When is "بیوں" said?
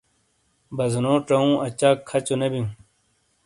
2.51-2.69